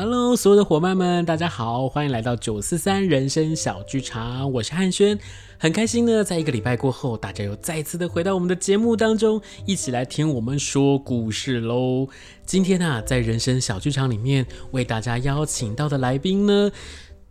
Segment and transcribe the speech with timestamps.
[0.00, 5.18] Hello，所有的伙伴们，大家好，欢迎来到九四三人生小剧场，我是汉轩，
[5.58, 12.06] 很开心呢，在一个礼拜过后，大家又再次的回到我们的节目当中，一起来听我们说故事喽。
[12.46, 16.70] 今天啊，在人生小剧场里面为大家邀请到的来宾呢。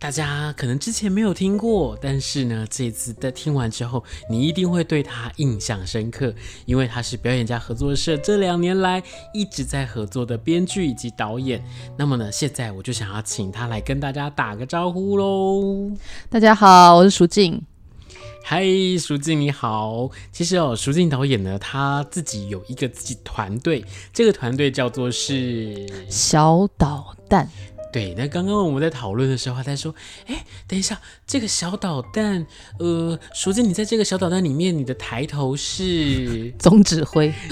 [0.00, 6.32] 大家可能之前没有听过，但是呢，这次在听完之后，你一定会对他印象深刻，
[6.66, 9.02] 因为他是表演家合作社这两年来
[9.34, 11.60] 一直在合作的编剧以及导演。
[11.96, 15.90] 那么呢，现在我就想要请他来跟大家打个招呼喽。
[16.30, 17.60] 大家好，我是舒静。
[18.44, 18.64] 嗨，
[19.00, 20.08] 舒静你好。
[20.30, 27.50] 其实哦，舒静导演呢，他自己有一个自己团队，这个团队叫做是小导弹。
[27.90, 29.94] 对，那刚刚我们在讨论的时候，他在说，
[30.26, 32.46] 哎，等一下，这个小导弹，
[32.78, 37.32] 呃，淑静，你在这个小导弹里面，你的抬头是 总指挥。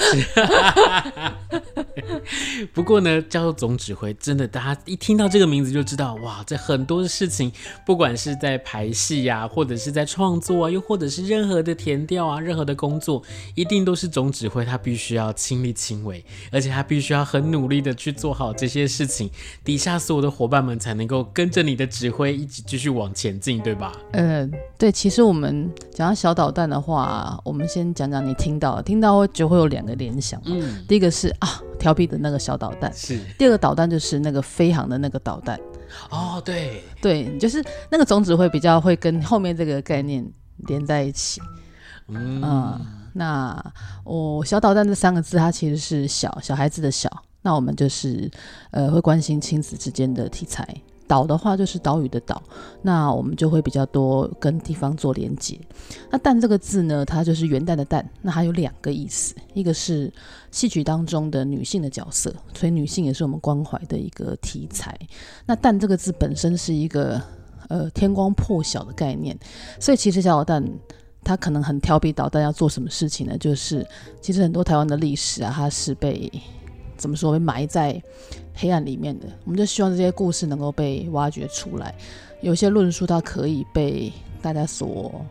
[2.75, 7.51] 不过呢，叫做总指挥，真的，大家一听到这个名字就知道，哇，这很多的事情，
[7.87, 13.23] 不管是在排戏呀、啊，或者是在创作啊，又或者是任何的填调啊，任何的工作，
[13.55, 16.23] 一定都是总指挥，他必须要亲力亲为，
[16.53, 19.31] 而且他必须要很努力的去做好这些事情，
[19.65, 20.27] 底下所有的。
[20.37, 23.91] 伙伴们才能够跟着你的指挥一起继续往前进，对吧？
[24.13, 24.93] 嗯、呃，对。
[24.93, 30.39] 其实我们讲到小导弹的话，我们先讲讲你听到，听到就会有两个联想。
[30.45, 32.93] 嗯，第一个是啊，调皮的那个小导弹。
[32.93, 33.19] 是。
[33.39, 35.59] 第二个导弹就是那个飞航的那个导弹。
[36.11, 40.23] 哦，对对，就是那个总指挥比较会跟后面这个概念
[40.69, 41.41] 连在一起。
[42.09, 42.81] 嗯，呃、
[43.15, 43.73] 那
[44.05, 47.11] 我、哦、小导弹这三个字，它其实是小小孩子的小。
[47.47, 48.29] 那我们就是，
[48.73, 50.67] 呃，会关心亲子之间的题材。
[51.07, 52.43] 岛的话就是岛屿的岛，
[52.83, 55.57] 那我们就会比较多跟地方做连接。
[56.11, 60.13] 那蛋这个字呢，它就是元旦的旦，那它有两个意思，一个是
[60.51, 64.99] 戏曲当中的女性的角色，所以女性也是我们关怀的一个题材。
[65.47, 67.23] 那蛋这个字本身是一个
[67.69, 69.39] 呃天光破晓的概念，
[69.79, 70.61] 所以其实小蛋
[71.23, 73.39] 它可能很调皮捣蛋，要做什么事情呢？
[73.39, 73.87] 就是
[74.21, 76.29] 其实很多台湾的历史啊，它是被
[76.97, 78.03] 怎么说被埋在
[78.55, 81.95] 黑暗里面的，我们就希望这些故事能够被挖掘出来。
[82.41, 84.13] 有些论述它可以被
[84.43, 85.25] 大家所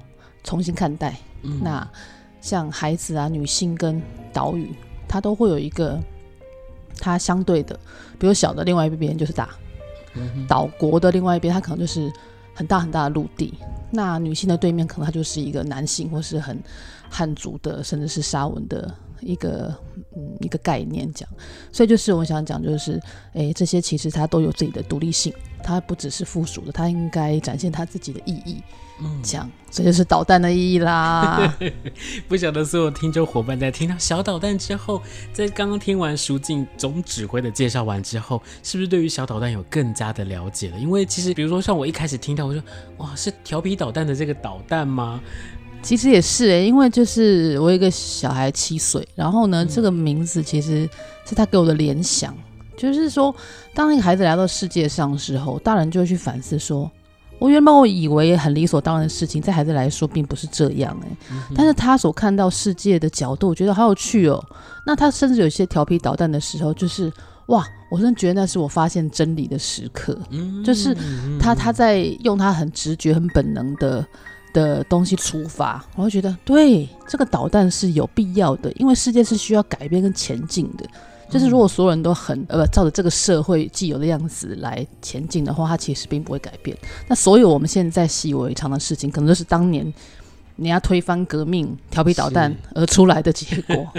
[0.44, 1.16] 重新看待。
[1.44, 1.88] 嗯、那
[2.42, 4.02] 像孩子啊、女性跟
[4.34, 4.74] 岛屿，
[5.08, 6.00] 它都会有一个
[7.00, 7.80] 它相对的，
[8.20, 9.50] 比如小的另外一边就是大，
[10.16, 12.12] 嗯、岛国的另外一边它可能就是
[12.54, 13.54] 很大很大的陆地。
[13.92, 16.62] 那女性的对面可能它就是一个男性或是很
[17.10, 18.94] 汉族的，甚至是沙文的。
[19.26, 19.76] 一个
[20.16, 21.28] 嗯，一个概念讲，
[21.72, 23.02] 所以就是我想讲，就是
[23.34, 28.62] 诶，这些其实它都有自己的独立性，它不只是附属的，它应该展现它自己的意义。
[29.02, 31.54] 嗯，讲这就是导弹的意义啦。
[32.30, 35.02] 不晓得所有听众伙伴在听到小导弹之后，
[35.34, 40.80] 在刚刚听完熟静总指挥的介绍完之后，是不是对于小导弹有更加的了解了？
[40.80, 42.64] 因为其实比如说像我一开始听到，我说
[43.00, 45.20] 哇，是调皮捣蛋的这个导弹吗？
[45.86, 50.90] 其实也是诶、欸，因为就是我有一个小孩七岁，然后呢，这个名字其实
[51.28, 52.36] 是他给我的联想，
[52.76, 53.34] 就是说，
[53.76, 56.92] 当那个孩子来到世界上的时候，大人就会去反思说，
[57.38, 61.36] 我原本我以为很理所当然的事情，在孩子来说并不是这样哎、欸。
[61.56, 64.44] 但是他所看到世界的角度，我觉得好有趣哦。
[64.88, 67.14] 那他甚至有些调皮捣蛋的时候，就是
[67.46, 70.18] 哇，我真的觉得那是我发现真理的时刻，
[70.64, 70.98] 就是
[71.40, 74.04] 他他在用他很直觉、很本能的。
[74.56, 80.86] 的东西出发，我会觉得对这个导弹是有必要的，因为世界是需要改变跟前进的。
[81.30, 86.78] 就是如果所有人都很呃照着这个社会既有的样子来前进的话，它其实并不会改变。
[87.08, 89.94] 那所有我们现在习以为常的事情，可能都是当年
[90.56, 93.92] 你要推翻革命、调皮捣蛋而出来的结果。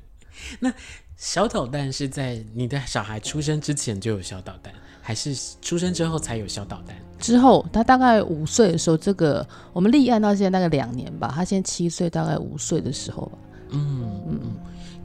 [0.60, 0.72] 那
[1.16, 4.72] 小导弹是在你的小孩出生之前就有小导弹？
[5.06, 6.96] 还是出生之后才有小导弹？
[7.20, 11.30] 之后，他大概五岁的时候，这个我们立案到现在大概两年吧。
[11.34, 13.38] 他现在七岁，大概五岁的时候吧。
[13.68, 14.40] 嗯嗯。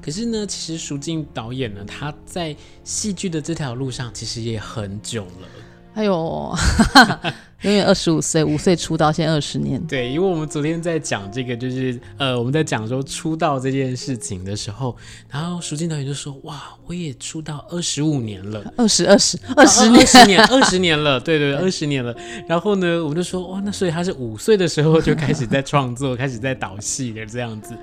[0.02, 2.56] 可是呢，其实舒静导演呢，他在
[2.86, 5.48] 戏剧的这条路上其实也很久了。
[5.96, 6.56] 哎呦。
[7.62, 9.82] 因为二十五岁，五岁出道，现在二十年。
[9.86, 14.96] 对，因为我们昨天在讲这个，就是呃，我们在讲说出道这件事情的时候，
[15.30, 22.16] 然后淑静导演就说：“哇，我也出道二十五年了，二十二十二十年，二十年，二十年了，对对，二十年了。”
[22.48, 27.76] 然后呢，我就说：“哇，那所以他是五岁的时候就开始在创作，开始在导戏的这样子。”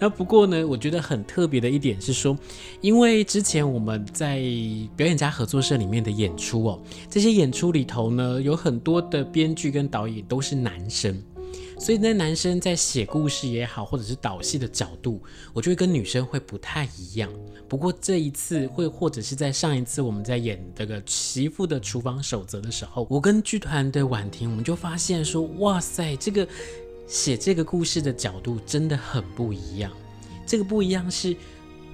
[0.00, 2.36] 那不过呢，我觉得很特别的一点是说，
[2.80, 4.40] 因为之前我们在
[4.96, 9.19] 表演家合作社里面的演出哦，这些演出里头呢，有很多的。
[9.24, 11.22] 编剧跟导演都是男生，
[11.78, 15.22] 所以那男生在写故事也好，或者是导戏的角度，
[15.52, 17.30] 我觉得跟女生会不太一样。
[17.68, 26.46] 不过这一次会，或者是在上一次我们在演这个媳妇的厨房守则的时候，我跟剧团的婉婷，我们就发现说，哇塞，这个
[27.06, 29.92] 写这个故事的角度真的很不一样。
[30.44, 31.36] 这个不一样是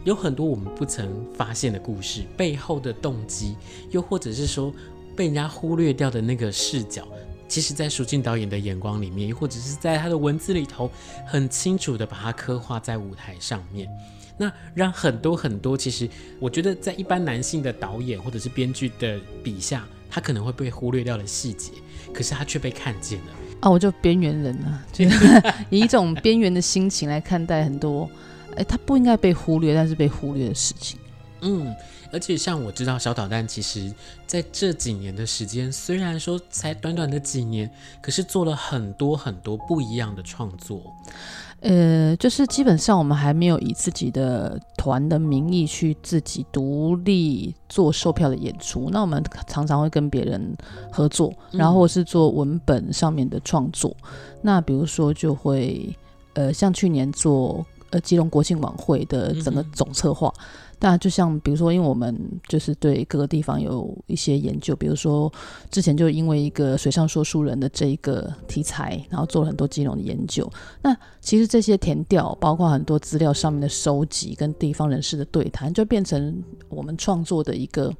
[0.04, 3.54] 有很多我们不曾发现的故事背后的动机，
[3.90, 4.72] 又或者是说
[5.16, 7.08] 被人家忽略掉的那个视角。
[7.48, 10.90] 其实，在舒静导演的眼光里面，或者是在他的文字里头，
[11.24, 13.88] 很清楚的把它刻画在舞台上面。
[14.36, 16.08] 那让很多很多，其实
[16.40, 21.70] 我觉得，在一般男性的导演或者是编剧的笔下，他可能会被忽略掉的细节，
[22.12, 23.26] 可是他却被看见了。
[23.60, 25.04] 啊，我就边缘人啊， 就
[25.70, 28.10] 以一种边缘的心情来看待很多，
[28.56, 30.98] 哎，他不应该被忽略，但是被忽略的事情。
[31.42, 31.72] 嗯。
[32.16, 33.92] 而且像我知道小导弹，其实
[34.26, 37.70] 在这几年的时间，虽然说才短短的几年，
[38.00, 40.80] 可是做了很多很多不一样的创作。
[41.60, 50.56] 呃，就是基本上我们还没有以自己的团的名义去自己独立做售票的演出，那我们常常会跟别人
[50.90, 53.94] 合作，然后是做文本上面的创作。
[54.04, 54.08] 嗯、
[54.40, 55.94] 那比如说就会
[56.32, 60.32] 呃，像去年做呃基隆国庆晚会的整个总策划。
[60.38, 62.14] 嗯那就像比如说，因为我们
[62.48, 65.32] 就是对各个地方有一些研究，比如说
[65.70, 70.50] 之前就因为一个水上说书人的这一个题材，然后做了很多金融的研究。
[70.82, 77.90] 那其实这些填调，包括很多资料上面的收集，跟地方人士的对谈，就变成我们创作的一个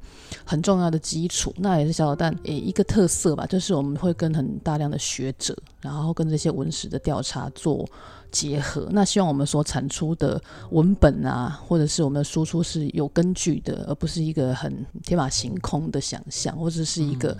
[0.45, 1.51] 很重要的基础。
[1.57, 7.87] 那也是小导弹诶一个特色吧，就是我们会跟很大量的学者，然后跟这些文史的调查做。
[8.31, 10.41] 结合，那希望我们所产出的
[10.71, 17.37] 文本啊，或者是我们的输出是有根据的，而不是一个很天马行空的想象，或者是一个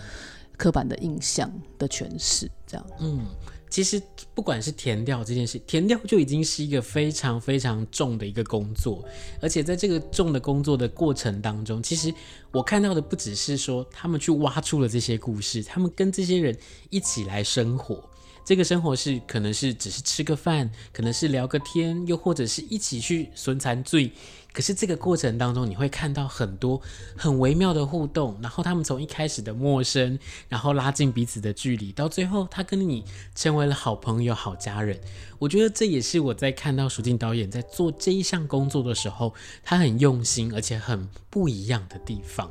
[0.57, 2.49] 刻板的印象的诠释。
[2.65, 3.25] 这样，嗯，
[3.69, 4.01] 其实
[4.33, 9.03] 不管是填调这件事，填调就已经是一个非常非常重的一个工作，
[9.41, 12.13] 而且在这个重的工作的过程当中，其实
[12.51, 16.57] 我看到的不只是说他们去挖出了这些故事，他们跟这些人
[16.89, 18.03] 一起来生活。
[18.47, 24.09] 这个生活是可能是只是吃个饭，可能是聊个天，又或者是一起去损残罪。
[24.53, 26.81] 可是这个过程当中，你会看到很多
[27.17, 30.17] 很微妙的互动，然后他们从一开始的陌生，
[30.47, 33.03] 然后拉近彼此的距离，到最后他跟你
[33.35, 34.97] 成为了好朋友、好家人。
[35.39, 42.49] 我觉得这也是我在看到淑静导演在做这一项工作的时候，他很用心而且很不一样的地方。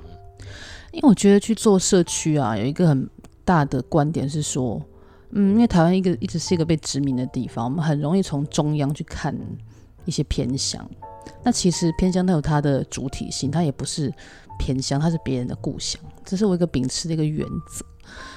[0.92, 3.08] 因为我觉得去做社区啊，有一个很
[3.46, 4.86] 大的观点是说。
[5.38, 9.36] 嗯，因为台湾一个一直是一个被殖民的地方，我们很容易从中央去看
[10.06, 10.88] 一些偏乡。
[11.42, 14.10] 那其实偏乡它有它的主体性，它也不是
[14.58, 16.00] 偏乡，它是别人的故乡。
[16.24, 17.84] 这是我一个秉持的一个原则。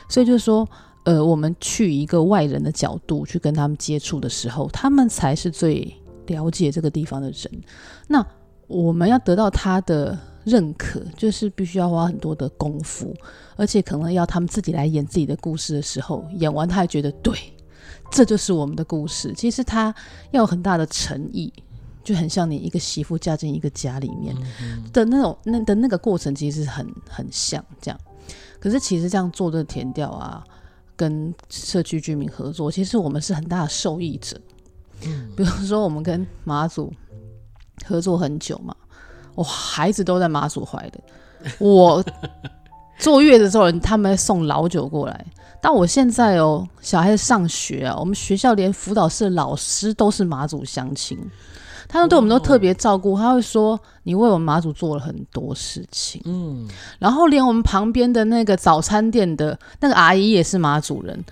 [0.09, 0.67] 所以就是说，
[1.05, 5.95] 呃，我们去一个外人的角度去跟他们接触的时候，他们才是最
[6.27, 7.62] 了解这个地方的人。
[8.07, 8.25] 那
[8.67, 10.19] 我们要得到他的。
[10.46, 13.13] 认可就是必须要花很多的功夫，
[13.55, 17.38] 而且可能要他们自己来演自己的故事的时候，演完他还觉得对，
[18.10, 19.34] 这就是我们的故事。
[19.36, 19.93] 其实他
[20.31, 21.51] 要有很大的诚意，
[22.03, 24.36] 就很像你一个媳妇嫁进一个家里面
[24.93, 28.00] 的那种那的那个过程，其实很很像这样。
[28.60, 30.43] 可是其实这样做的田调啊，
[30.96, 34.39] 跟社区居民合作，其实我们是很大的受益者。
[35.01, 36.91] 比如说我们跟马祖
[37.86, 38.75] 合作很久嘛。
[39.39, 41.00] 我孩子都在妈祖怀的，
[41.60, 42.03] 我
[43.00, 45.25] 坐月子的时候，他们送老酒过来。
[45.62, 51.17] 但我现在哦，小孩子上学啊，我们学校连辅导室老师都是马祖乡亲，
[51.88, 53.17] 他们对我们都特别照顾。
[53.17, 56.67] 他会说：“你为我们马祖做了很多事情。”嗯，
[57.00, 61.24] 然后连我们旁边的那个早餐店的那个阿姨也是马祖人，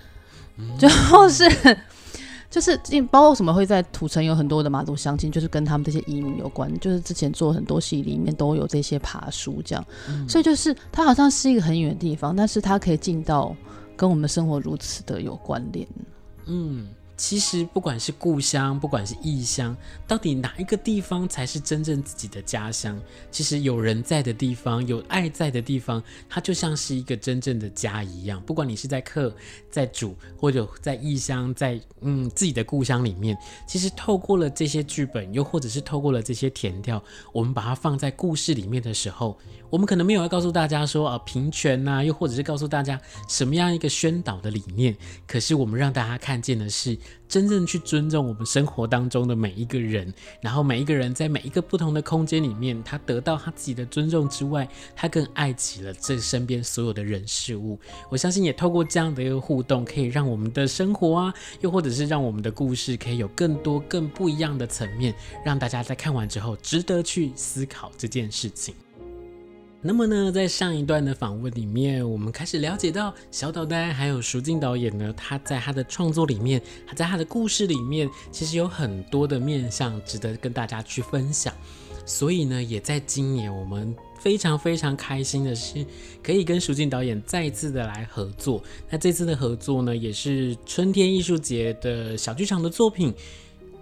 [0.78, 0.88] 就
[1.28, 1.44] 是。
[2.58, 6.68] 就是包括什么会在土城有很多的马祖乡亲，就是跟他们这些移民有关。
[6.80, 13.54] 就是之前做很多戏里面都有这些爬书这样，嗯、所以就是它好像是一个很远的地方，但是它可以进到
[13.96, 15.86] 跟我们生活如此的有关联。
[16.46, 16.88] 嗯。
[17.18, 22.96] 其实不管是故乡，不管是异乡，到底哪一个地方才是真正自己的家乡？
[23.28, 28.40] 其实有人在的地方，有爱在的地方，它就像是一个真正的家一样。
[28.42, 29.34] 不管你是在客、
[29.68, 39.36] 在主，或者在异乡，在嗯自己的故乡里面，其实透过了这些剧本，又或者是透过了这些田调，我们把它放在故事里面的时候，
[39.70, 44.96] 我们可能没有要告诉大家说啊平权呐、又或者是告诉大家什么样一个宣导的理念，
[45.26, 46.96] 可是我们让大家看见的是。
[47.28, 57.78] 真正去尊重我们生活当中的每一个人，然后每一个人在每一个不同的空间里面，他得到他自己的尊重之外，他更爱起了这身边所有的人事物。
[58.08, 68.74] 我相信也透过这样的一个互动，可以让我们的生活啊，又或者是让我们的故事，可以有更多更不一样的层面，让大家在看完之后值得去思考这件事情。
[69.88, 81.54] 那么呢，在上一段的访问里面，我们开始了解到小岛丹还有淑静导演呢，他在他的创作里面，他在他的故事里面，其实有很多的面向值得跟大家去分享。
[82.04, 85.82] 所以呢，也在今年，我们非常非常开心的是，
[86.22, 88.62] 可以跟淑静导演再一次的来合作。
[88.90, 93.14] 那这次的合作呢，也是春天艺术节的小剧场的作品。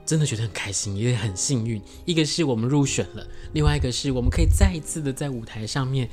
[0.07, 1.83] 真的觉得很开心，也很幸运。
[2.05, 6.09] 一个是我们入选了，另外一个是我们可以再一次的在舞台上面，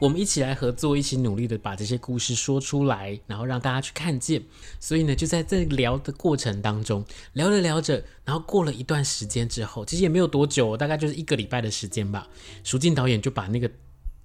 [0.00, 4.42] 我们一起来合作，一起努力的把这些故事说出来，然后让大家去看见。
[4.80, 12.28] 所以呢，就在这聊的过程当中，聊着聊着，然后过了一段时间之后，其实也没有多久，大概就是一个礼拜的时间吧。
[12.64, 13.70] 淑静导演就把那个。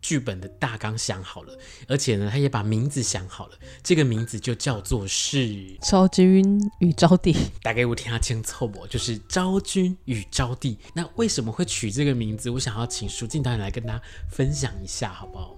[0.01, 3.53] 剧本的大纲想好了，而且呢，他也把名字想好了。
[3.83, 5.37] 这个名字就叫做是
[5.81, 7.33] 《昭君与昭帝》。
[7.61, 8.87] 大概我听他清楚不？
[8.87, 10.75] 就是《昭君与昭帝》。
[10.93, 12.49] 那为什么会取这个名字？
[12.49, 15.55] 我想要请舒静导演来跟大家分享一下，好不好？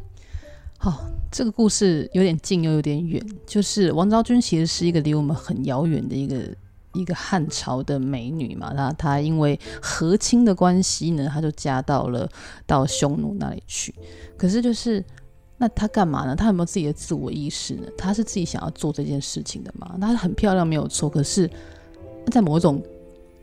[0.78, 3.26] 好，这个故事有点近又有点远。
[3.48, 6.54] 就是王昭君其实是一个离我们很遥远的一个。
[6.94, 12.30] 一个汉朝的美女嘛，那她因为和亲的关系呢，她就嫁到了
[12.66, 13.94] 到匈奴那里去。
[14.38, 15.04] 可是就是
[15.58, 16.36] 那她干嘛呢？
[16.36, 17.88] 她有没有自己的自我意识呢？
[17.98, 19.98] 她是自己想要做这件事情的嘛？
[20.00, 21.50] 她很漂亮没有错，可是
[22.32, 22.82] 在某种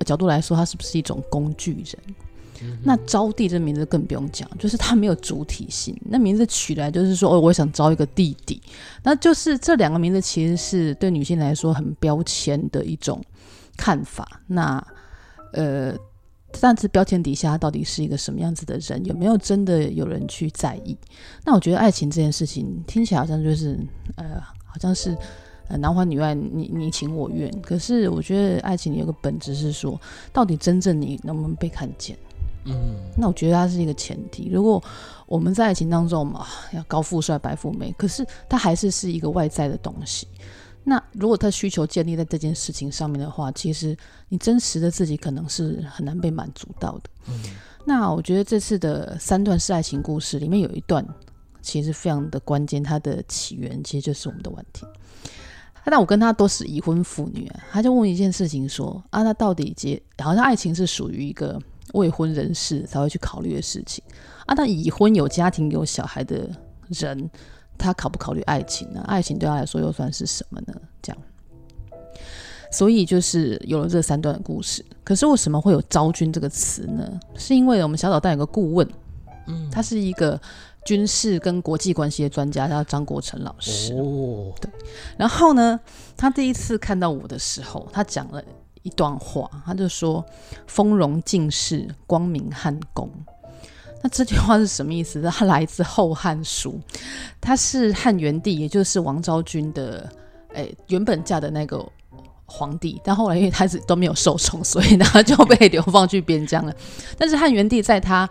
[0.07, 2.15] 角度来说，她是不是一种工具人？
[2.63, 5.99] 嗯、那招娣这名字更不用讲，就是她没有主体性。
[6.05, 8.61] 那名字取来就是说，哦，我想招一个弟弟。
[9.03, 13.19] 那就是这两个名字其实是对女性来说很标签的一种。
[13.81, 14.87] 看法，那
[15.55, 15.97] 呃，
[16.61, 19.03] 但是标签底下到底是一个什么样子的人？
[19.07, 20.95] 有没有真的有人去在意？
[21.47, 23.79] 那我觉得爱情这件事情听起来好像就是
[24.17, 25.17] 呃，好像是
[25.69, 27.51] 呃男欢女爱，你你情我愿。
[27.63, 29.99] 可是我觉得爱情有个本质是说，
[30.31, 32.15] 到底真正你能不能被看见？
[32.67, 32.75] 嗯，
[33.17, 34.51] 那我觉得它是一个前提。
[34.53, 34.83] 如果
[35.27, 40.29] 我们在爱情当中嘛，要高富帅、白富美，可是它还是是一个外在的东西。
[40.91, 43.97] 那如果他需求建立在这件事情上面的话，其实
[44.29, 47.11] 你真实的自己可能是很难被满足到的。
[47.29, 47.41] 嗯。
[47.85, 51.07] 那我觉得这次的三段式爱情故事里面有一段
[51.63, 54.85] 其实非常的关键，它的起源其实就是我们的问题。
[55.87, 61.57] 那我跟他都是已婚妇女啊，他就问一件事情说啊，那到底结好像爱情是属于一个
[61.95, 64.03] 未婚人士才会去考虑的事情
[64.47, 64.55] 啊？
[64.57, 66.51] 那已婚有家庭有小孩的
[66.89, 67.31] 人。
[67.81, 69.03] 他考不考虑爱情呢？
[69.07, 70.75] 爱情对他来说又算是什么呢？
[71.01, 71.23] 这样，
[72.71, 74.85] 所以就是有了这三段的故事。
[75.03, 77.19] 可是为什么会有“昭君”这个词呢？
[77.37, 78.89] 是因为我们小岛丹有个顾问，
[79.47, 80.41] 嗯，他是一个
[80.85, 83.95] 军事跟国际关系的专家，叫张国成老师。
[83.95, 84.71] 哦，对。
[85.17, 85.81] 然后呢，
[86.17, 88.43] 他第一次看到我的时候，他讲了
[88.83, 90.25] 一段话，他就说
[90.69, 93.11] ：“丰容尽世，光明汉宫。”
[94.03, 95.21] 那这句话是什么意思？
[95.23, 96.81] 它来自《后汉书》，
[97.41, 100.11] 他是汉元帝，也就是王昭君的，
[100.55, 101.87] 哎，原本嫁的那个
[102.47, 106.75] 皇帝，但后来因为他是都没有受宠，所以呢就被流放去边疆了。
[107.19, 108.29] 但是汉元帝在他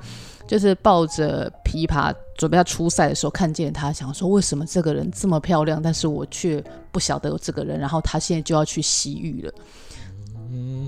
[0.47, 9.53] 就是抱着琵琶准备要出塞的时候，看见他，想说为什么这个人这么漂亮，但是我却不晓得有这个人，然后他现在就要去西域了。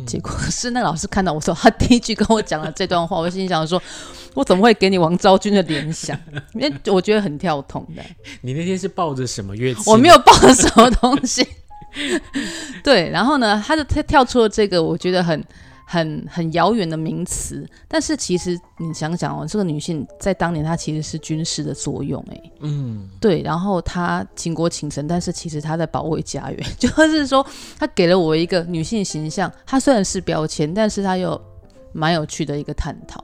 [0.06, 3.82] 结果是那老师看到我说，他第一句跟我讲了这段话，我心里想说，
[4.34, 6.18] 我怎么会给你王昭君的联想？
[6.56, 8.02] 因为我觉得很跳痛的。
[8.42, 9.84] 你那天是抱着什么乐器？
[9.86, 11.48] 我没有抱着什么东西。
[12.84, 15.44] 对，然后呢，他就跳出了这个，我觉得很
[15.92, 27.46] 很很遥远的名词，但是其实你想想哦，这个女性在当年她其实是军事的作用，哎，嗯，对，然后她倾国倾城，但是其实她在保卫家园， 就是说
[27.78, 31.40] 她给了我一个女性形象，她虽然是标签，但是她又
[31.92, 33.22] 蛮有趣的一个探讨。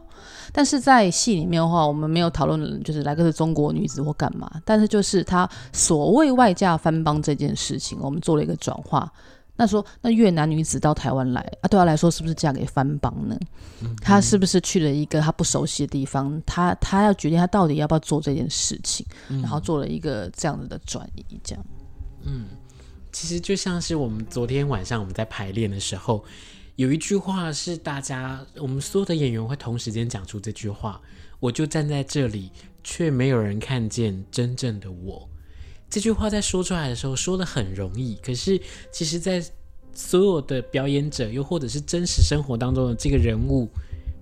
[0.51, 9.09] 但是在戏里面的话，我们没有讨论就是来个是中国女子或干嘛，但是就是她所谓外嫁翻帮这件事情，我们做了一个转化。
[9.57, 13.37] 那说，那越南女子到台湾来啊，对她来说是不是嫁给番邦呢？
[13.99, 16.41] 她是不是去了一个她不熟悉的地方？
[16.45, 21.65] 她她要决定她到底要不要做这件事情，嗯、然后做了一个这样子的转移，这样。
[22.21, 22.45] 嗯，
[23.11, 26.23] 其实就像是我们昨天晚上我们在排练的时候，
[26.75, 31.01] 有一句话是大家我们所有的演员会同时间讲出这句话，
[31.39, 32.51] 我就站在这里，
[32.83, 35.27] 却没有人看见真正的我。
[35.89, 38.59] 这句话在说出来的时候说的很容易，可是
[38.91, 39.43] 其实，在
[39.93, 43.67] 所有的表演者，又或者是真实生活当中的这个人物，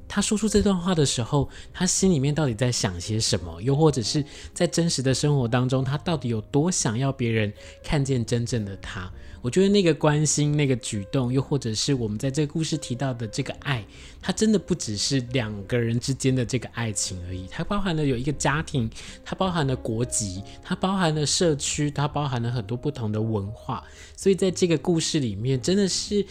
[0.08, 3.62] 他说出这段话的时候，他心里面到底在想些什么？
[3.62, 7.52] 又或者是在真实的生活当中，他到底有多想要别人
[7.84, 9.12] 看见真正的他？
[9.42, 13.86] 我觉得那个关心、那个举动，又或者是我们在这个故事提到的这个爱，
[14.20, 18.90] 它真的不只是两个人之间的这个爱情而已，它包含了有一个家庭，
[19.24, 23.84] 它包含了国籍，它包含了社区，它包含了很多不同的文化。
[24.18, 26.26] 所以在这个故事里面，真的是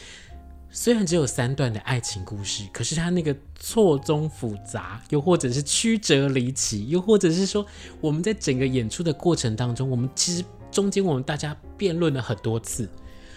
[0.77, 7.65] 虽然只有三段的爱情故事，可是它那个错综复杂，又或者是曲折离奇，又或者是说
[8.01, 12.91] 我们在整个演出的过程当中，我们其实中间我们大家辩论了很多次。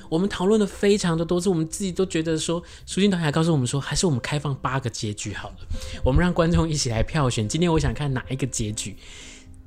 [0.09, 5.55] 我们讨论了非常的多次，我们自己都觉得说，舒静导演还告诉我们说，还是我们开放八个结局好了，
[6.03, 7.47] 我们让观众一起来票选。
[7.47, 8.97] 今天我想看哪一个结局？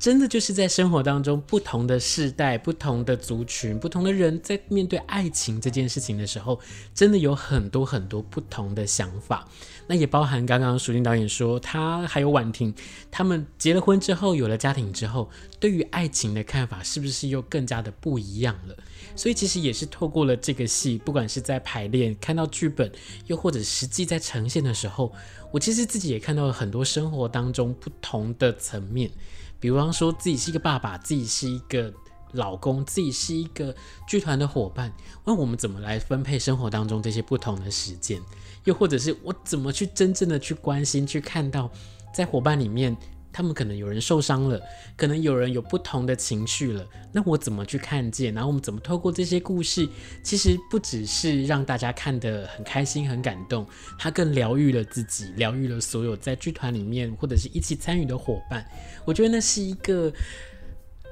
[0.01, 6.59] 真的就是在生活当中，不同的世代、不同的族群、不同的人，在面对爱情这件事情的时候，
[6.95, 9.47] 真的有很多很多不同的想法。
[9.87, 12.75] 那也包含刚刚舒静导演说，他还有婉婷，
[13.11, 15.29] 他们结了婚之后，有了家庭之后，
[15.59, 18.77] 对于爱情的看法是不是又更加的不一样了？
[19.15, 22.91] 所以其实也是透过了这个戏，不管是在排练、看到剧本，
[23.27, 25.13] 又或者实际在呈现的时候，
[25.51, 29.11] 我其实自己也看到了很多生活当中不同的层面。
[29.61, 31.93] 比方说自己是一个爸爸，自己是一个
[32.33, 33.75] 老公，自己是一个
[34.09, 34.93] 剧团的伙伴，
[35.25, 38.21] 那我们怎么来分配生活当中这些不同的时间？
[38.65, 41.71] 又或者是我怎么去真正的去关心、去看到
[42.15, 42.97] 在伙伴里面？
[43.33, 44.61] 他们可能有人受伤了，
[44.97, 46.87] 可能有人有不同的情绪了。
[47.13, 48.35] 那我怎么去看见？
[48.35, 49.89] 然后我们怎么透过这些故事，
[50.23, 53.67] 其实不只是让大家看得很开心、很感动，
[53.99, 58.67] 他更疗愈了自己，疗愈了所有在剧团里面或者是一起参与的伙伴。
[59.05, 60.13] 我觉得那是一个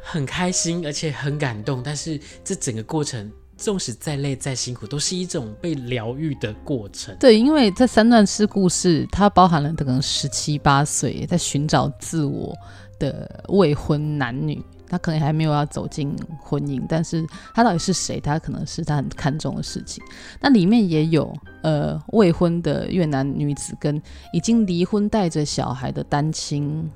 [0.03, 3.31] 很开心而且很感动，但是这整个过程。
[3.59, 7.15] 纵使再累再辛苦，都是一种被疗愈的过程。
[7.19, 12.57] 对，因为这三段式故事，它包含了可能十七八岁在寻找自我
[13.01, 18.21] 的未婚男女，他可能还没有要走进婚姻，但是他到底是谁？
[18.21, 20.03] 他可能是他很看重的事情。
[20.41, 24.01] 那里面也有呃未婚的越南女子，跟
[24.33, 26.89] 已经离婚带着小孩的单亲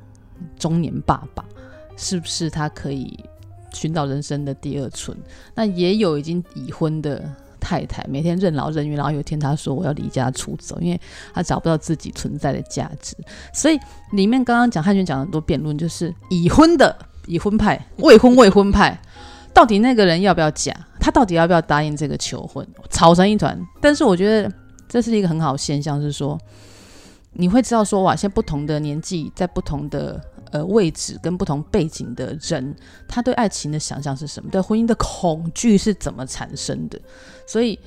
[0.56, 1.44] 中年爸爸，
[1.96, 3.18] 是不是他可以？
[3.72, 5.16] 寻找人生的第二春，
[5.54, 7.22] 那也有已经已婚的
[7.60, 11.00] 太太，每天任劳任怨，然后有一天她说我要离家出走，因为
[11.32, 13.16] 她找不到自己存在的价值。
[13.52, 13.78] 所以
[14.12, 19.00] 里面刚刚讲汉轩讲很多辩论，就是已婚的 已婚派， 未婚未婚派，
[19.54, 20.74] 到底那个人要不要嫁？
[21.00, 22.66] 他到底要不要答应这个求婚？
[22.90, 23.58] 吵成一团。
[23.80, 24.52] 但是我觉得
[24.88, 26.38] 这是一个很好的现象，是说
[27.32, 30.20] 你会知道说哇，现在不同的年纪，在不同的。
[30.52, 32.76] 呃，位置跟不同背景的人，
[33.08, 34.50] 他对爱情的想象是什么？
[34.50, 37.00] 对婚姻的恐惧是怎么产生的？
[37.46, 37.78] 所以，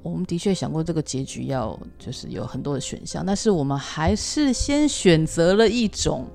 [0.00, 6.26] 我们的确想过这个结局要就是有很多的选项，但是我们还是先选择了一种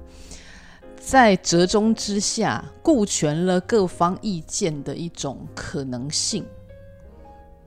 [1.00, 6.46] 在折中之下顾全了各方意见的一种可能性。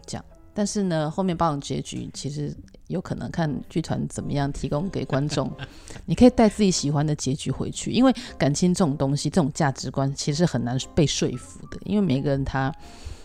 [0.04, 2.54] 这样，但是呢，后面八种结局其实。
[2.88, 5.50] 有可能看剧团怎么样提供给观众，
[6.04, 12.74] 你可以带自己喜欢的结局回去，因为感情这种东西，这种价值观其实很难被说服的，因为每个人他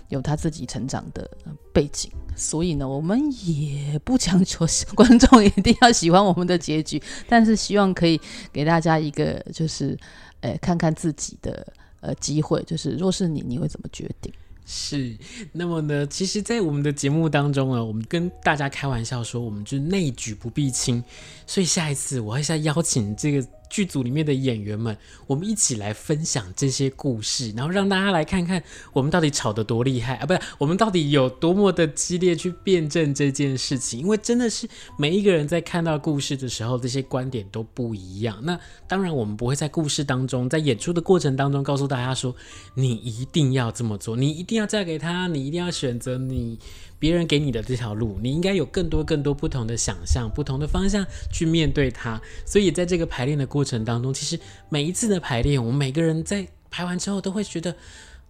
[0.10, 1.30] 有他自己成长的
[1.73, 8.19] 背景，所以呢，我们也不强求观众一定要喜欢我们的结局，但是希望可以
[8.52, 9.97] 给大家一个就是，
[10.41, 11.65] 呃，看看自己的
[12.02, 14.32] 呃机会，就是若是你，你会怎么决定？
[14.65, 15.15] 是，
[15.52, 21.04] 那么呢，其实，在我们的节目当中啊，我们跟大家开玩笑说，我们就内举不避亲，
[21.45, 28.62] 所以下一次我会再邀请这个剧组里面的演员们，我们一起来分享这些故事，然后让大家来看看
[28.94, 30.28] 我们到底吵得多厉害啊！
[30.28, 34.02] 不是，我们到底有多么的激烈去辩证这件事情？
[34.02, 38.38] 因为真的是每一个人在看到故事的时候，这些观点都不一样。
[38.44, 42.36] 那当然，我们不会在故事当中，在演出的过程当中告诉大家说，
[42.76, 46.60] 你一定要这么做，你一定要嫁给他，你一定要选择你。
[47.04, 52.22] 别人给你的这条路，你应该有更多更多不同的想象，不同的方向去面对它。
[52.46, 54.39] 所以在这个排练的过程当中，其实
[54.70, 57.76] 每一次的排练，我们每个人在排完之后都会觉得，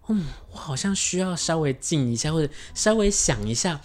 [0.07, 3.79] 嗯，我好像需要稍微静一下，或者稍微想一下，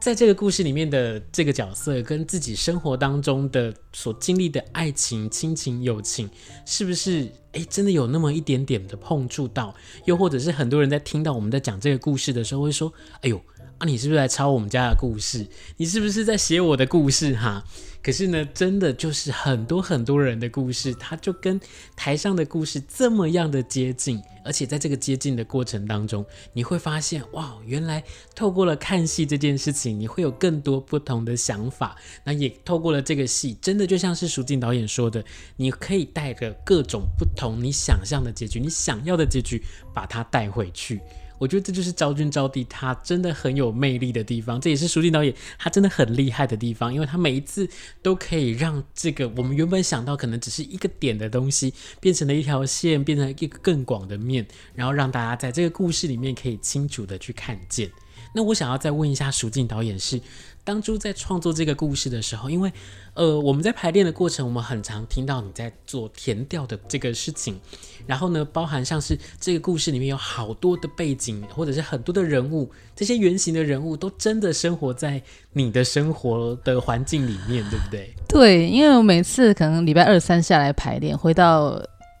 [0.00, 6.30] 在这个故事里面的这个角色跟自己生活当中的所经历的爱情、亲情、友情，
[6.64, 9.74] 是不是诶真的有那么一点点的碰触到？
[10.06, 13.38] 又或者是很多人在听到我们在讲这个故事的时候，会说，哎呦。
[13.78, 15.46] 啊，你是不是在抄我们家的故事？
[15.76, 17.34] 你是不是在写我的故事？
[17.34, 17.64] 哈，
[18.02, 21.60] 可是呢，真的就是很多很多人的故事，它就跟
[21.96, 31.96] 台上的故事这么样的接近，而且在这个接近的过程当中，你会发现，哇，原来透过了看戏这件事情，你会有更多不同的想法。
[32.22, 35.24] 那也透过了这个戏，真的就像是淑静导演说的，
[35.56, 39.60] 你可以带着各种不同你想象的结局，你想要的结局，
[39.92, 41.00] 把它带回去。
[41.38, 47.68] 我觉得这就是昭君招娣，他真的很有魅力的地方，这也是淑静导演他真的很厉害的地方，因为他每一次
[48.02, 57.90] 都可以让这个我们原本想到可能只是一个点的东西，变成了一条线，变成一个更广的面，然后让大家在这个故事里面可以清楚的去看见。
[58.34, 60.20] 那我想要再问一下蜀静导演是。
[60.66, 62.72] 当初在创作这个故事的时候，因为，
[63.12, 67.60] 呃，我们在排练的过程，我们很常听到你在做填调的这个事情，
[68.06, 78.14] 然后呢，包含像是这个故事里面有好多的背景，或者是很多的人物，这些原型的人物都真的生活在你的生活的环境里面，对不对？
[78.26, 81.78] 对，因为我每次可能礼拜二三下来排练，回到。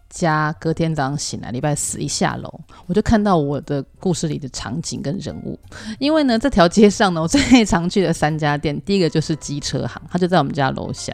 [0.08, 5.58] 家隔天早上醒来，礼拜四一下楼，我就看到我的故事里的场景跟人物。
[5.98, 11.12] 因为呢，这条街上呢， 我最常去的三家店，第一个就是机车行，它就在我们家楼下。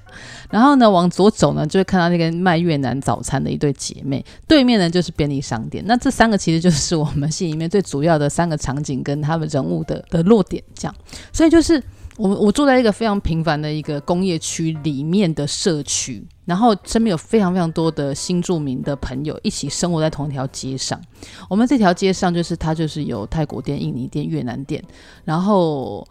[0.51, 5.83] 然后呢，往左走呢，就会看到那个卖越南早餐的一对姐妹，对面呢就是便利商店。
[5.87, 10.95] 那这三个其实就是我们戏里面最主要的三个场景跟他们人物的的落点，这样。
[11.33, 11.83] 所以就是。
[12.17, 21.01] 我我住在一个非常平凡的一个工业区里面的社区，然后身边有非常非常多的新住民的朋友一起生活在同一条街上。
[21.49, 24.83] 我们这条街上就是它就是有泰国店、印尼店、越南店，
[25.25, 26.05] 然后。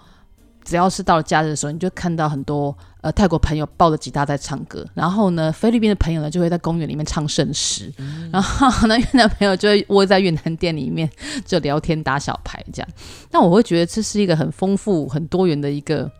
[0.62, 11.10] 只要是到了假日的时候，你就看到很多呃泰国朋友抱着吉他在唱歌，然后呢菲律宾的朋友呢就会在公园里面唱圣诗，嗯、然后呢越南朋友就会窝在越南店里面
[11.44, 12.90] 就聊天打小牌这样。
[13.32, 16.12] 那我会觉得这是一个很丰富、很多元的一个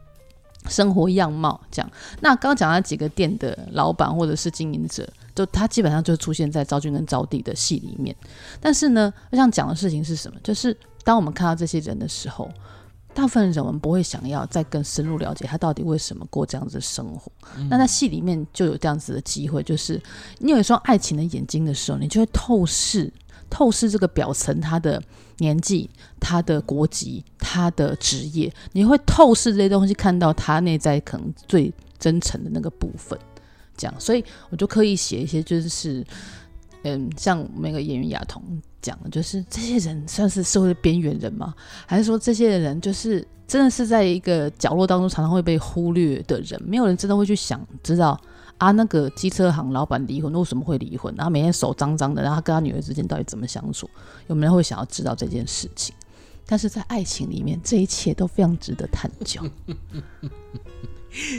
[0.68, 1.92] 生活样貌这样。
[2.22, 8.16] 那刚刚讲那几个店的老板或者是经营者，就他基本上就出现在昭君跟招娣的戏里面。
[8.60, 10.40] 但是呢，我想讲的事情是什么？
[10.44, 12.50] 就是当我们看到这些人的时候。
[13.12, 17.30] 大部分人我们不会想要再更深入了解他到底为什么过这样子的生活。
[17.58, 20.02] 嗯、那在戏里面就有这样子的机会，就是
[20.38, 23.12] 你有一双爱情的眼睛的时候，你就会透视
[23.50, 25.02] 透视这个表层他的
[25.38, 33.18] 年纪、他的国籍、他的职业，你会透视这些东西，看到他内在可能最真诚的那个部分。
[33.76, 36.06] 这样，所以我就刻意写一些，就是
[36.84, 38.42] 嗯，像每个演员亚彤。
[38.82, 41.54] 讲的就是这些人算是社会的边缘人吗？
[41.86, 46.58] 还是说这些人就是真的是在一个角落当中常常会被忽略的人？
[46.64, 48.18] 没有人真的会去想知道
[48.60, 51.12] 啊，那个机车行老板离婚为什么会离婚？
[51.18, 53.90] 然后每天手脏脏的，然后他跟他女儿之间到底怎么相处？
[54.28, 55.96] 有没有人会想要知道这件事情？
[56.46, 59.42] 但是在爱情里面，这一切都非常值得探究。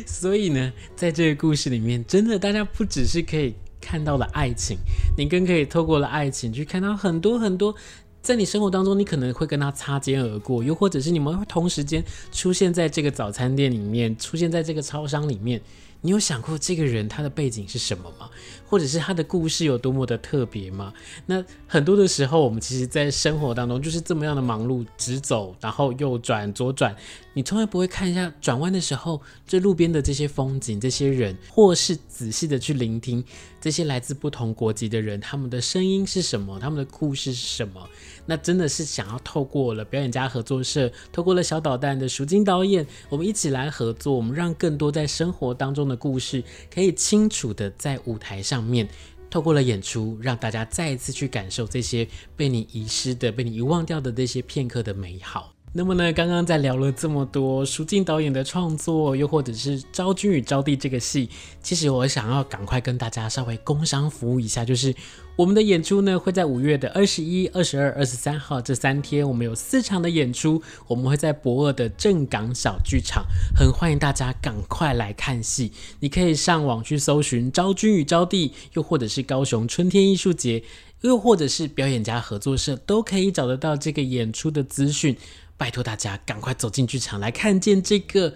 [0.05, 3.55] 所以呢，在这个故事里面，真的大家不只是可以。
[3.83, 4.77] 看到了爱情，
[5.17, 7.75] 你更可以透过了爱情去看到很多很多，
[8.21, 15.59] 在你生活当中，你可能会跟他擦肩而过，又或者是你们会同时间出现在这个早餐店里面，出现在这个超商里面。
[16.03, 18.31] 你有想过这个人他的背景是什么吗？
[18.67, 20.93] 或者是他的故事有多么的特别吗？
[21.27, 26.95] 那很多的时候，我们其实在生活当中就是这么样的忙碌，直走，然后右转，左转，
[27.35, 33.23] 你从来不会看一下转弯的时候，这路边的这些风景、这些人，或是仔细的去聆听
[33.61, 36.59] 这些来自不同国籍的人，他们的声音是什么？
[36.61, 37.89] 他们的故事是什么？
[38.31, 46.41] 那真的是想要透过了表演家合作社，透过了小导弹的赎金导演，我们一起来合作，我们让更多在生活当中的故事
[46.73, 48.89] 可以清楚的在舞台上面，
[49.29, 55.53] 透过了演出，让大家再一次去感受这些被你遗失的、被你遗忘掉的那些片刻的美好。
[55.73, 61.31] 那么呢，刚刚在聊了这么多舒静导演的创作，又或者是《昭君与招娣》这个戏，
[61.63, 64.93] 其实我想要赶快跟大家稍微工商服务一下，就是
[65.37, 75.71] 我们的演出呢会在五月的二十一、二十二、二十三号这三天，我们有四场的演出，我们会在博二的正港小剧场，很欢迎大家赶快来看戏。
[76.01, 80.65] 你可以上网去搜寻《昭君与招娣》，又或者是高雄春天艺术节，
[81.03, 85.17] 又或者是表演家合作社，都可以找得到这个演出的资讯。
[85.61, 88.33] 拜托大家赶快走进剧场来看见这个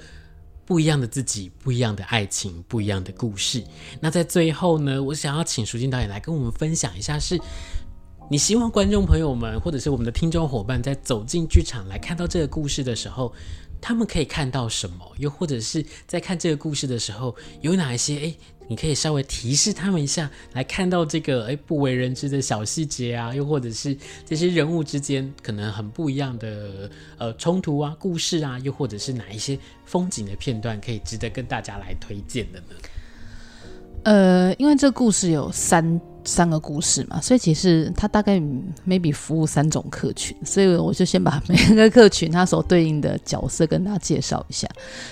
[0.67, 3.65] 不一样的自己、不一样的爱情、不一样的故事。
[3.99, 7.41] 那在最后呢，我想要请舒静导演来跟我们分享一下，是
[8.31, 13.33] 你希望观众朋友们或者是我们的听众伙伴在走进剧场来看到这个故事的时候，
[13.81, 15.11] 他们可以看到什么？
[15.17, 32.67] 又或者是在看这个故事的时候，有哪一些诶你可以稍微提示他们一下，来看到这个诶不为人知的小细节啊，又或者是这些人物之间可能很不一样的呃冲突啊、故事啊，又或者是哪一些风景的片段可以值得跟大家来推荐的呢？
[34.05, 38.39] 呃，因为这故事有三三个故事嘛，所以其实它大概
[38.89, 44.67] maybe 服务三种客群，所以我就先把每个客群它所对应的角色跟大家介绍一下，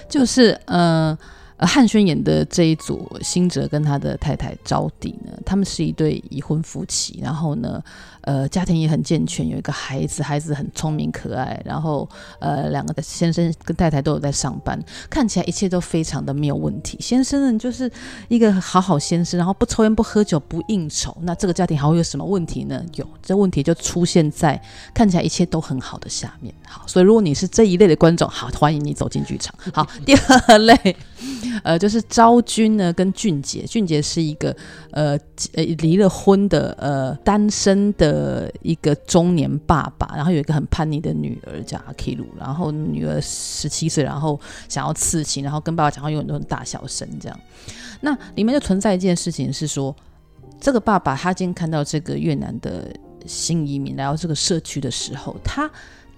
[0.08, 1.18] 就是呃。
[1.66, 7.82] 汉宣演的这一组，辛哲跟他的太太招娣呢，他们是一对已婚夫妻，然后呢，
[8.22, 12.08] 呃，家庭也很健全，有一个孩子，孩子很聪明可爱，然后
[12.38, 14.80] 呃，两个的先生跟太太都有在上班，
[15.10, 16.96] 看起来一切都非常的没有问题。
[17.00, 17.90] 先生呢，就是
[18.28, 22.84] 一个好好先生，然后不抽烟不喝酒不应酬，那这个家庭还会有什么问题呢？
[22.94, 24.60] 有，这问题就出现在
[24.94, 26.54] 看起来一切都很好的下面。
[26.66, 29.54] 好，所以如果你是这一类的观众，好，欢迎你走进剧场。
[29.74, 30.96] 好，第二类。
[31.62, 34.56] 呃，就是昭君呢，跟俊杰，俊杰是一个
[34.92, 35.18] 呃
[35.54, 47.40] 呃离了婚的呃单身的一个中年爸爸，然后有一个很叛逆的女儿叫阿 K 鲁，然后女儿十七岁，然后想要刺青，然后跟爸爸讲话有很多大小声这样。
[48.00, 49.94] 那里面就存在一件事情是说，
[50.60, 52.94] 这个爸爸他今天看到这个越南的
[53.26, 55.70] 新移民来到这个社区的时候，他。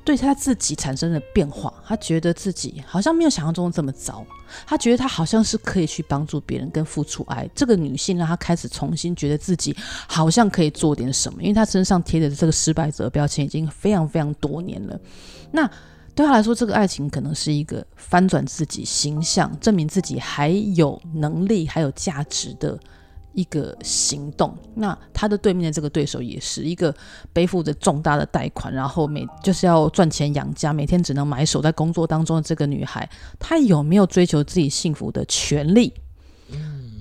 [0.04, 4.24] 对他自己产生了变化，他觉得自己好像没有想象中这么糟，
[4.66, 7.48] 他觉得他好像是可以去帮助别人跟付出爱。
[7.54, 9.74] 这个女性让他开始重新觉得自己
[10.06, 15.00] 好像可以做点什么，因为他身上贴的这个失败者标签已经非常非常多年了。
[15.50, 15.66] 那
[16.14, 22.78] 对他来说，这个爱情可能是一个翻转自己形象、证明自己还有能力、还有价值的。
[23.34, 26.94] 一个行动，那他的对面的这个对手也是一个
[27.32, 35.92] 背负着重大的贷款，然后每就是要赚钱养家，每天只能埋首在工作当中的这个女孩，她有没有追求自己幸福的权利？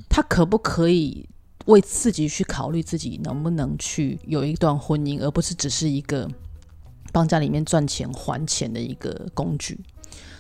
[0.10, 1.28] 她可不可以
[1.66, 6.28] 为自己去考虑自己能不能去有一段婚姻，而不是只是一个
[7.12, 9.80] 帮家里面赚钱还钱的一个工具？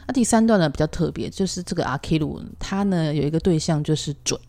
[0.07, 4.39] 那第三段呢，比较特别，就是这个阿基鲁，他呢有一个对象就是准。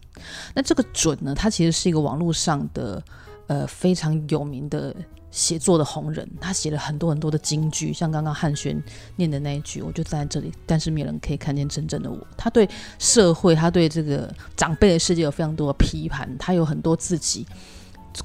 [0.54, 3.02] 那这个准呢，他其实是一个网络上的
[3.46, 4.94] 呃非常有名的
[5.30, 8.80] 写作的红人，他写了很多很多的金句，像刚刚汉轩
[9.16, 12.18] 念的那一句，我就站在这里，但是没有人可以看见真正的我。
[12.36, 17.46] 他对社会，他对这个长辈的世界有非常多的批判，他有很多自己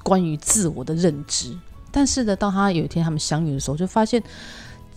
[0.04, 1.58] 关于自我的认知。
[1.92, 4.22] 但是呢，当他有一天他们相遇的时候，就发现。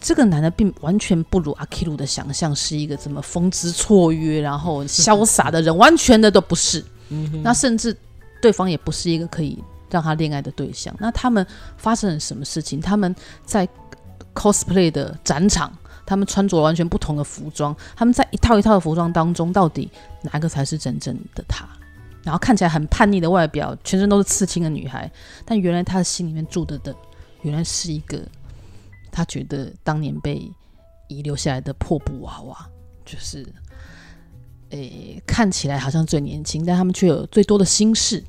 [0.02, 6.84] 这个男的并完全不如阿基鲁的想象，是一个怎么风姿绰约，然后潇洒的人，完全的都不是。
[7.42, 7.96] 那甚至
[8.40, 10.92] 对方也不是一个可以让他恋爱的对象。
[10.98, 12.80] 那他们发生了什么事情？
[12.80, 13.68] 他们在
[14.34, 15.72] cosplay 的展场，
[16.04, 19.88] 他们穿着完全不同的服装，他们在一套一套的服装当中，到底
[20.22, 21.64] 哪个才是真正的他？
[22.24, 25.08] 然后看起来很叛逆的外表，全身都是刺青的女孩，
[25.44, 26.92] 但原来他的心里面住的的，
[27.42, 28.20] 原来是一个。
[29.12, 30.51] 他觉得当年被
[31.07, 32.68] 遗留下来的破布娃娃，
[33.05, 33.46] 就是，
[34.70, 38.25] 诶、看起来好像最年轻，但他们却有最多的心事。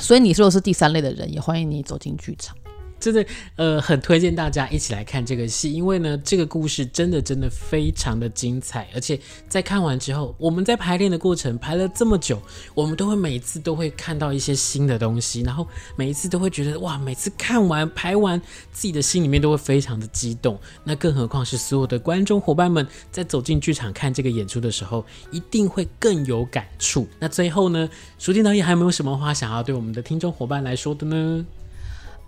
[0.00, 2.56] 所以你说的是第三类的人，也欢迎你走进剧场。
[3.00, 3.24] 真的，
[3.56, 12.40] 呃，很推荐大家一起来看这个戏，因为呢，这个故事真的真的非常的精彩，而且在看完之后，我们在排练的过程排了这么久，
[12.74, 18.40] 我们都会每一次都会看到一些新的东西，然后每一次都会觉得哇，每次看完排完，
[18.72, 20.58] 自己的心里面都会非常的激动。
[20.84, 27.06] 那更何况是所有的观众伙伴们在走进剧场看这个演出的时候，一定会更有感触。
[27.20, 31.46] 那最后呢，舒静导演还有没有什么话想要对我们的听众伙伴来说的呢？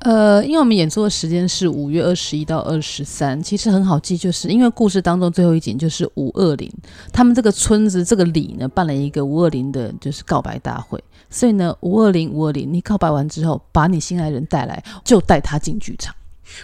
[0.01, 6.73] 呃，因为我们演出的时间是五月二十一到二十三，其实很好记，就是因为故事当中最后一景就是五二零，
[7.13, 16.15] 他们这个村子这个里呢办了一个五二零的，就是告白大会，所以呢五二零五二零，你告白完之后，把你心爱人带来，就带他进剧场。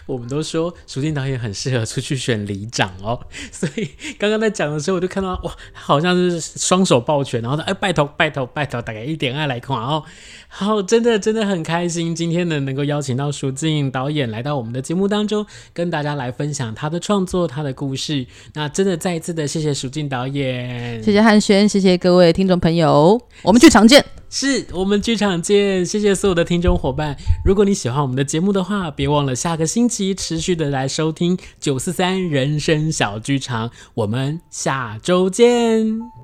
[0.07, 3.20] 我们都说淑静导演很适合出去选里长哦，
[3.53, 10.03] 所以刚刚在讲的时候，我就看到哇，好像是双手抱拳，然后说哎，拜托拜托拜托，大概一点爱来看哦。
[10.49, 18.27] 好，真的真的很开心，今天呢能够邀请到淑静导演来到我们的节目当中，跟大家来分享他的创作、他的故事。
[18.55, 24.05] 那真的再一次的谢谢淑静导演，谢谢汉轩，谢谢各位听众朋友，我们剧场见。
[24.29, 27.16] 是我们剧场见，谢谢所有的听众伙伴。
[27.44, 33.71] 如果你喜欢我们的节目的话，别忘了下个星期持续的来收听九四三人生小剧场。
[33.93, 36.15] 我们下周见。